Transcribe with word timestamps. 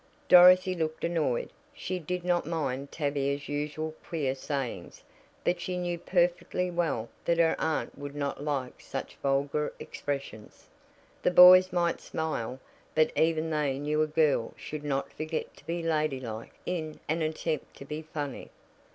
Dorothy 0.27 0.73
looked 0.73 1.03
annoyed. 1.03 1.51
She 1.75 1.99
did 1.99 2.25
not 2.25 2.47
mind 2.47 2.91
Tavia's 2.91 3.47
usual 3.47 3.93
queer 4.03 4.33
sayings, 4.33 5.03
but 5.43 5.61
she 5.61 5.77
knew 5.77 5.99
perfectly 5.99 6.71
well 6.71 7.07
that 7.25 7.37
her 7.37 7.55
aunt 7.59 7.95
would 7.99 8.15
not 8.15 8.43
like 8.43 8.81
such 8.81 9.15
vulgar 9.17 9.71
expressions. 9.79 10.65
The 11.21 11.29
boys 11.29 11.71
might 11.71 12.01
smile, 12.01 12.59
but 12.95 13.11
even 13.15 13.51
they 13.51 13.77
knew 13.77 14.01
a 14.01 14.07
girl 14.07 14.55
should 14.57 14.83
not 14.83 15.13
forget 15.13 15.55
to 15.57 15.67
be 15.67 15.83
ladylike 15.83 16.55
in 16.65 16.99
an 17.07 17.21
attempt 17.21 17.75
to 17.75 17.85
be 17.85 18.01
funny. 18.01 18.49